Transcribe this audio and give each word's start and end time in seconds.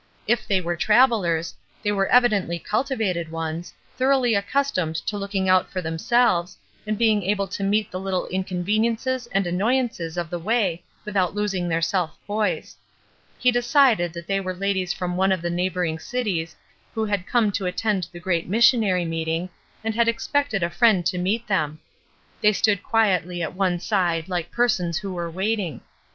If 0.25 0.47
they 0.47 0.61
were 0.61 0.75
travellers, 0.75 1.53
they 1.83 1.91
were 1.91 2.07
evidently 2.07 2.57
cultivated 2.57 3.29
ones, 3.29 3.71
thoroughly 3.95 4.33
accustomed 4.33 4.95
to 4.95 5.15
looking 5.15 5.47
out 5.47 5.69
for 5.69 5.79
themselves, 5.79 6.57
and 6.87 6.97
being 6.97 7.21
able 7.21 7.47
to 7.49 7.63
meet 7.63 7.91
the 7.91 7.99
little 7.99 8.25
inconveniences 8.29 9.27
and 9.31 9.45
annoyances 9.45 10.17
of 10.17 10.31
the 10.31 10.39
way 10.39 10.81
without 11.05 11.35
losing 11.35 11.69
their 11.69 11.83
self 11.83 12.17
poise. 12.25 12.77
He 13.37 13.51
decided 13.51 14.11
that 14.13 14.25
they 14.25 14.39
were 14.39 14.55
ladies 14.55 14.91
from 14.91 15.17
one 15.17 15.31
of 15.31 15.43
the 15.43 15.51
neighboring 15.51 15.99
cities 15.99 16.55
who 16.95 17.05
had 17.05 17.27
come 17.27 17.51
to 17.51 17.67
attend 17.67 18.07
the 18.11 18.19
great 18.19 18.49
missionary 18.49 19.05
meeting, 19.05 19.49
and 19.83 19.93
had 19.93 20.07
expected 20.07 20.63
a 20.63 20.71
friend 20.71 21.05
to 21.05 21.19
meet 21.19 21.45
them; 21.47 21.79
they 22.41 22.53
stood 22.53 22.81
quietly 22.81 23.43
at 23.43 23.53
one 23.53 23.79
side 23.79 24.27
like 24.27 24.49
persons 24.49 24.97
who 24.97 25.13
were 25.13 25.29
waiting. 25.29 25.81